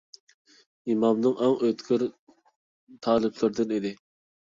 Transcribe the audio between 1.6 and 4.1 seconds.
ئۆتكۈر تالىپلىرىدىن ئىدى.